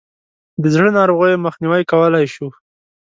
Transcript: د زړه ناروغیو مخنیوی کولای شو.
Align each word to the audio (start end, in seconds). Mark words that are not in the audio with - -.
د 0.61 0.63
زړه 0.73 0.89
ناروغیو 0.99 1.43
مخنیوی 1.45 1.83
کولای 1.91 2.25
شو. 2.33 2.47